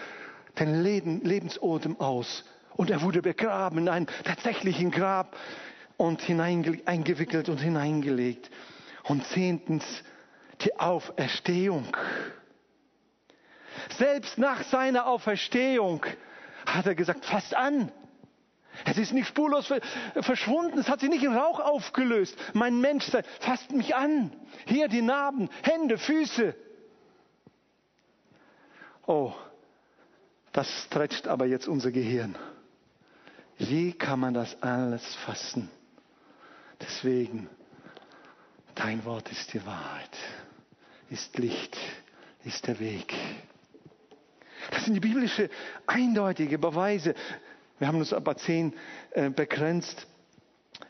[0.58, 0.82] den
[1.22, 2.44] Lebensodem aus.
[2.74, 5.36] Und er wurde begraben in einem tatsächlichen Grab
[5.96, 8.50] und eingewickelt und hineingelegt.
[9.04, 9.84] Und zehntens
[10.62, 11.86] die Auferstehung.
[13.96, 16.04] Selbst nach seiner Auferstehung
[16.66, 17.92] hat er gesagt, fasst an.
[18.84, 19.72] Es ist nicht spurlos
[20.20, 22.36] verschwunden, es hat sich nicht in Rauch aufgelöst.
[22.52, 24.32] Mein Menschsein, fasst mich an.
[24.66, 26.54] Hier die Narben, Hände, Füße.
[29.06, 29.32] Oh,
[30.56, 32.34] das stretcht aber jetzt unser Gehirn.
[33.58, 35.70] Wie kann man das alles fassen?
[36.80, 37.50] Deswegen,
[38.74, 40.16] dein Wort ist die Wahrheit,
[41.10, 41.76] ist Licht,
[42.44, 43.14] ist der Weg.
[44.70, 45.50] Das sind die biblische
[45.86, 47.14] eindeutige Beweise.
[47.78, 48.72] Wir haben uns aber zehn
[49.10, 50.06] äh, begrenzt.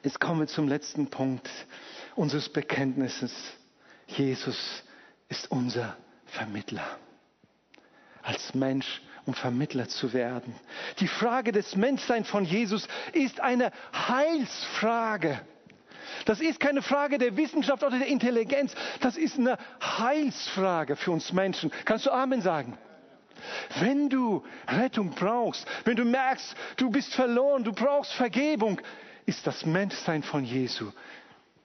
[0.05, 1.51] Jetzt kommen wir zum letzten Punkt
[2.15, 3.33] unseres Bekenntnisses.
[4.07, 4.85] Jesus
[5.29, 6.99] ist unser Vermittler.
[8.23, 10.55] Als Mensch um Vermittler zu werden.
[11.01, 15.41] Die Frage des Menschseins von Jesus ist eine Heilsfrage.
[16.25, 18.75] Das ist keine Frage der Wissenschaft oder der Intelligenz.
[19.01, 21.71] Das ist eine Heilsfrage für uns Menschen.
[21.85, 22.79] Kannst du Amen sagen?
[23.81, 28.81] Wenn du Rettung brauchst, wenn du merkst, du bist verloren, du brauchst Vergebung,
[29.27, 30.91] ist das Menschsein von Jesu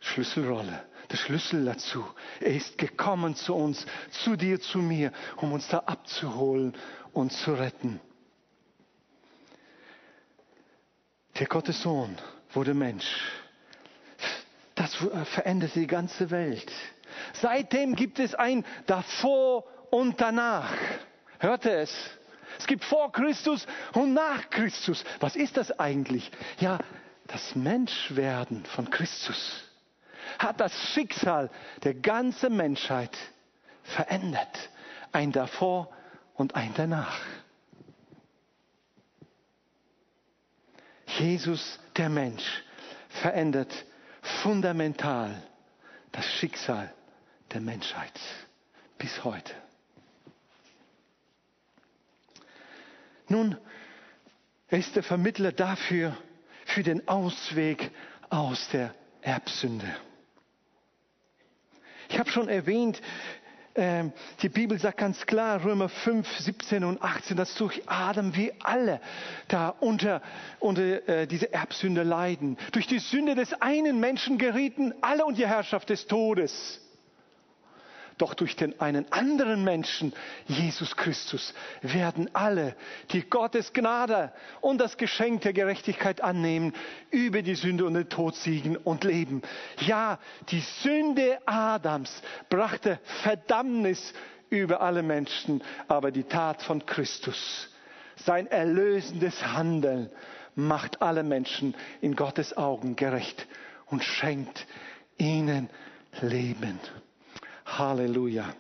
[0.02, 2.04] Schlüsselrolle, der Schlüssel dazu.
[2.40, 6.76] Er ist gekommen zu uns, zu dir, zu mir, um uns da abzuholen
[7.14, 8.00] und zu retten.
[11.40, 12.18] Der Gottes Sohn
[12.54, 13.06] wurde Mensch.
[14.76, 16.72] Das veränderte die ganze Welt.
[17.34, 20.74] Seitdem gibt es ein davor und danach.
[21.40, 21.96] Hört ihr es?
[22.58, 25.04] Es gibt vor Christus und nach Christus.
[25.20, 26.32] Was ist das eigentlich?
[26.60, 26.80] Ja,
[27.28, 29.64] das Menschwerden von Christus
[30.38, 31.50] hat das Schicksal
[31.84, 33.18] der ganzen Menschheit
[33.84, 34.70] verändert.
[35.12, 35.90] Ein davor
[36.36, 37.20] und ein danach.
[41.20, 42.64] Jesus, der Mensch,
[43.10, 43.86] verändert
[44.42, 45.44] fundamental
[46.12, 46.94] das Schicksal
[47.52, 48.20] der Menschheit
[48.98, 49.54] bis heute.
[53.28, 53.58] Nun,
[54.68, 56.18] er ist der Vermittler dafür,
[56.66, 57.92] für den Ausweg
[58.30, 59.94] aus der Erbsünde.
[62.10, 63.02] Ich habe schon erwähnt,
[63.76, 69.00] die Bibel sagt ganz klar, Römer 5, 17 und 18, dass durch Adam wir alle
[69.48, 70.22] da unter,
[70.60, 72.58] unter äh, diese Erbsünde leiden.
[72.74, 76.82] Durch die Sünde des einen Menschen gerieten alle unter die Herrschaft des Todes.
[78.22, 80.14] Doch durch den einen anderen Menschen,
[80.46, 82.76] Jesus Christus, werden alle,
[83.14, 86.74] die Gottes Gnade und das Geschenk der Gerechtigkeit annehmen,
[87.10, 89.42] über die Sünde und den Tod siegen und leben.
[89.80, 94.14] Ja, die Sünde Adams brachte Verdammnis
[94.52, 97.70] über alle Menschen, aber die Tat von Christus,
[98.18, 100.12] sein erlösendes Handeln,
[100.54, 103.48] macht alle Menschen in Gottes Augen gerecht
[103.88, 104.68] und schenkt
[105.18, 105.72] ihnen
[106.22, 106.80] Leben.
[107.78, 108.54] Halleluja.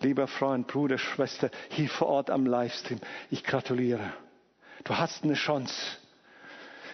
[0.00, 4.12] Lieber Freund, Bruder, Schwester, hier vor Ort am Livestream, ich gratuliere.
[4.84, 5.74] Du hast eine Chance.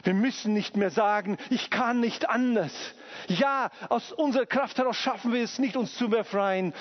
[0.03, 2.73] Wir müssen nicht mehr sagen, ich kann nicht anders.
[3.29, 6.75] Ja, aus unserer Kraft heraus schaffen wir es nicht, uns zu befreien.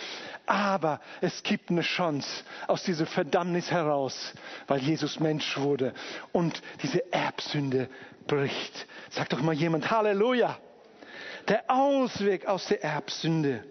[0.46, 4.34] Aber es gibt eine Chance aus dieser Verdammnis heraus,
[4.68, 5.94] weil Jesus Mensch wurde
[6.34, 7.90] und diese Erbsünde
[8.28, 8.86] bricht.
[9.10, 10.58] Sag doch mal jemand Halleluja.
[11.48, 13.64] Der Ausweg aus der Erbsünde.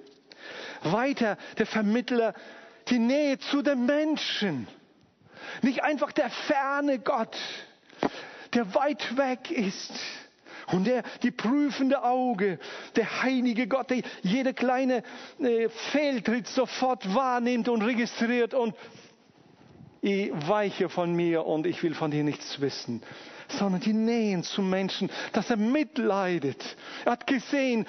[0.85, 2.35] Weiter der Vermittler,
[2.89, 4.69] die Nähe zu den Menschen.
[5.63, 7.37] Nicht einfach der ferne Gott,
[8.53, 9.93] der weit weg ist.
[10.69, 12.59] Und der, die prüfende Auge,
[12.97, 15.03] der heilige Gott, der jede kleine
[15.39, 18.75] äh, Fehltritt sofort wahrnimmt und registriert und
[20.01, 23.03] ich weiche von mir und ich will von dir nichts wissen,
[23.49, 26.77] sondern die Nähen zum Menschen, dass er mitleidet.
[27.05, 27.87] Er hat gesehen,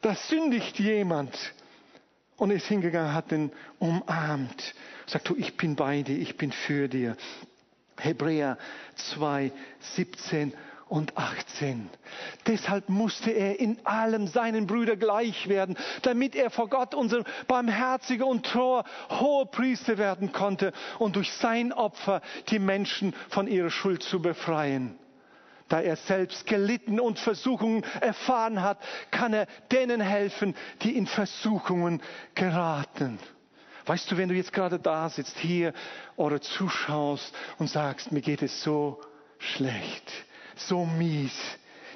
[0.00, 1.34] da sündigt jemand
[2.38, 4.74] und ist hingegangen, hat den umarmt.
[5.06, 7.16] Sagt du, ich bin bei dir, ich bin für dir.
[7.98, 8.56] Hebräer
[8.94, 10.52] 2, 17
[10.88, 11.90] und 18.
[12.46, 18.26] Deshalb musste er in allem seinen Brüdern gleich werden, damit er vor Gott unser barmherziger
[18.26, 24.22] und treuer Hohepriester werden konnte und durch sein Opfer die Menschen von ihrer Schuld zu
[24.22, 24.98] befreien.
[25.68, 28.78] Da er selbst gelitten und Versuchungen erfahren hat,
[29.10, 32.02] kann er denen helfen, die in Versuchungen
[32.34, 33.18] geraten.
[33.84, 35.72] Weißt du, wenn du jetzt gerade da sitzt, hier
[36.16, 39.00] oder zuschaust und sagst, mir geht es so
[39.38, 40.12] schlecht,
[40.56, 41.32] so mies.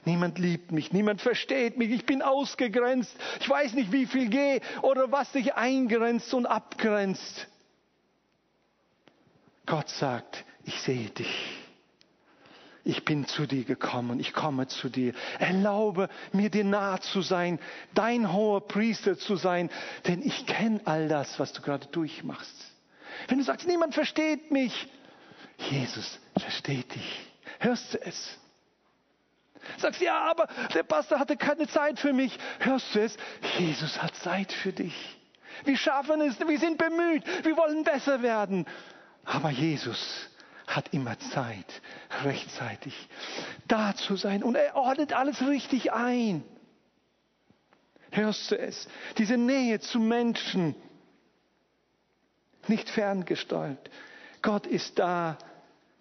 [0.04, 4.60] Niemand liebt mich, niemand versteht mich, ich bin ausgegrenzt, ich weiß nicht, wie viel gehe
[4.82, 7.46] oder was dich eingrenzt und abgrenzt.
[9.64, 11.61] Gott sagt, ich sehe dich.
[12.84, 15.14] Ich bin zu dir gekommen, ich komme zu dir.
[15.38, 17.60] Erlaube mir dir nahe zu sein,
[17.94, 19.70] dein hoher Priester zu sein,
[20.06, 22.54] denn ich kenne all das, was du gerade durchmachst.
[23.28, 24.88] Wenn du sagst, niemand versteht mich,
[25.70, 27.20] Jesus versteht dich.
[27.60, 28.38] Hörst du es?
[29.78, 32.36] Sagst, ja, aber der Pastor hatte keine Zeit für mich.
[32.58, 33.16] Hörst du es?
[33.58, 34.94] Jesus hat Zeit für dich.
[35.64, 38.66] Wir schaffen es, wir sind bemüht, wir wollen besser werden.
[39.24, 40.28] Aber Jesus
[40.66, 41.82] hat immer Zeit,
[42.24, 42.94] rechtzeitig
[43.68, 46.44] da zu sein und er ordnet alles richtig ein.
[48.10, 48.88] Hörst du es?
[49.18, 50.74] Diese Nähe zu Menschen,
[52.68, 53.90] nicht ferngesteuert.
[54.42, 55.38] Gott ist da,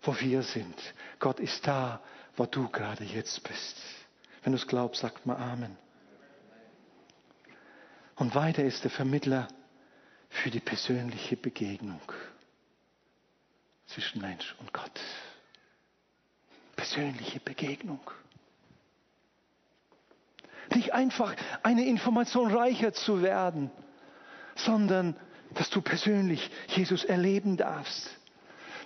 [0.02, 0.76] wo wir sind.
[1.20, 2.02] Gott ist da,
[2.36, 3.78] wo du gerade jetzt bist.
[4.44, 5.78] Wenn du es glaubst, sagt mal Amen.
[8.16, 9.48] Und weiter ist der Vermittler
[10.30, 12.02] für die persönliche Begegnung
[13.94, 15.00] zwischen Mensch und Gott.
[16.76, 18.02] Persönliche Begegnung.
[20.74, 23.70] Nicht einfach eine Information reicher zu werden,
[24.56, 25.16] sondern
[25.54, 28.10] dass du persönlich Jesus erleben darfst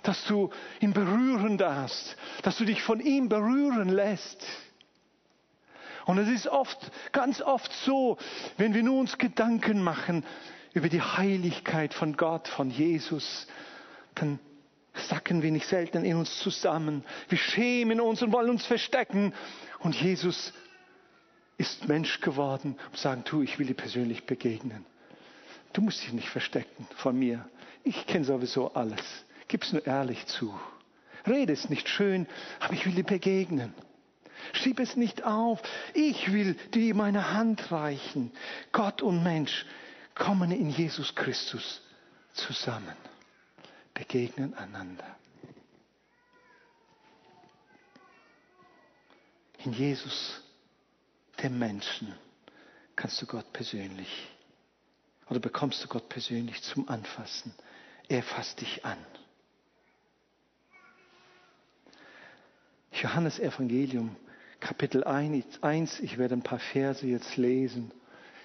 [0.06, 4.46] dass du ihn berühren darfst, dass du dich von ihm berühren lässt.
[6.04, 6.78] Und es ist oft,
[7.10, 8.16] ganz oft so,
[8.56, 10.24] wenn wir nur uns Gedanken machen
[10.72, 13.48] über die Heiligkeit von Gott, von Jesus,
[14.14, 14.38] dann
[15.08, 17.04] sacken wir nicht selten in uns zusammen.
[17.28, 19.34] Wir schämen uns und wollen uns verstecken.
[19.80, 20.52] Und Jesus
[21.58, 24.84] ist Mensch geworden und sagen, tu, ich will dir persönlich begegnen.
[25.72, 27.48] Du musst dich nicht verstecken von mir.
[27.84, 29.00] Ich kenne sowieso alles.
[29.48, 30.58] Gib's nur ehrlich zu.
[31.26, 32.26] Rede es nicht schön,
[32.60, 33.74] aber ich will dir begegnen.
[34.52, 35.60] Schieb es nicht auf.
[35.94, 38.32] Ich will dir meine Hand reichen.
[38.72, 39.66] Gott und Mensch
[40.14, 41.82] kommen in Jesus Christus
[42.32, 42.94] zusammen,
[43.96, 45.16] begegnen einander.
[49.64, 50.42] In Jesus,
[51.42, 52.14] dem Menschen,
[52.94, 54.28] kannst du Gott persönlich
[55.28, 57.54] oder bekommst du Gott persönlich zum Anfassen.
[58.08, 58.98] Er fasst dich an.
[62.92, 64.14] Johannes Evangelium,
[64.60, 67.92] Kapitel 1, ich werde ein paar Verse jetzt lesen,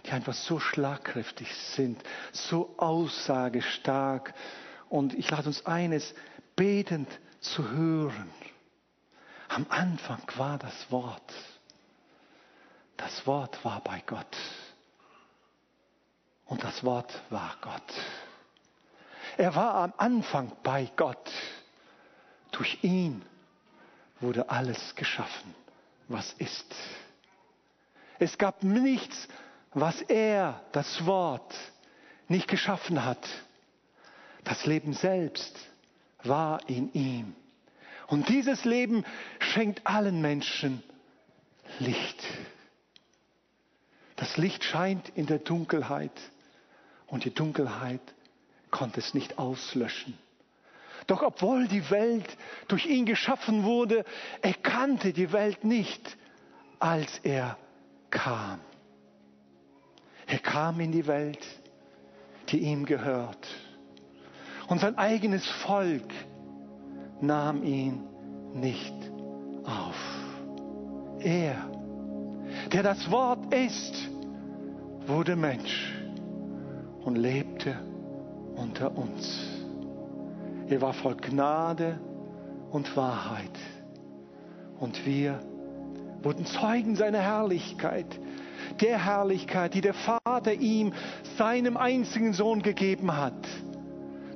[0.05, 4.33] die einfach so schlagkräftig sind, so aussagestark.
[4.91, 6.13] Und ich lade uns ein, es
[6.57, 7.07] betend
[7.39, 8.29] zu hören.
[9.47, 11.33] Am Anfang war das Wort.
[12.97, 14.35] Das Wort war bei Gott.
[16.45, 17.93] Und das Wort war Gott.
[19.37, 21.31] Er war am Anfang bei Gott.
[22.51, 23.21] Durch ihn
[24.19, 25.55] wurde alles geschaffen,
[26.09, 26.75] was ist.
[28.19, 29.29] Es gab nichts,
[29.73, 31.55] was er, das Wort,
[32.27, 33.25] nicht geschaffen hat.
[34.43, 35.55] Das Leben selbst
[36.23, 37.35] war in ihm.
[38.07, 39.05] Und dieses Leben
[39.39, 40.83] schenkt allen Menschen
[41.79, 42.23] Licht.
[44.17, 46.11] Das Licht scheint in der Dunkelheit
[47.07, 48.01] und die Dunkelheit
[48.69, 50.17] konnte es nicht auslöschen.
[51.07, 52.37] Doch obwohl die Welt
[52.67, 54.05] durch ihn geschaffen wurde,
[54.41, 56.17] erkannte die Welt nicht,
[56.79, 57.57] als er
[58.09, 58.59] kam.
[60.27, 61.45] Er kam in die Welt,
[62.49, 63.47] die ihm gehört.
[64.71, 66.13] Und sein eigenes Volk
[67.19, 68.05] nahm ihn
[68.53, 68.95] nicht
[69.65, 69.97] auf.
[71.19, 71.57] Er,
[72.71, 74.09] der das Wort ist,
[75.05, 75.93] wurde Mensch
[77.03, 77.77] und lebte
[78.55, 79.45] unter uns.
[80.69, 81.99] Er war voll Gnade
[82.71, 83.59] und Wahrheit.
[84.79, 85.41] Und wir
[86.23, 88.07] wurden Zeugen seiner Herrlichkeit,
[88.79, 90.93] der Herrlichkeit, die der Vater ihm,
[91.37, 93.35] seinem einzigen Sohn gegeben hat.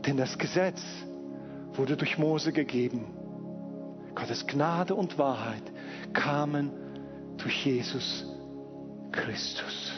[0.06, 0.84] Denn das Gesetz
[1.74, 3.06] wurde durch Mose gegeben.
[4.14, 5.64] Gottes Gnade und Wahrheit
[6.14, 6.72] kamen
[7.38, 8.26] durch Jesus
[9.12, 9.94] Christus.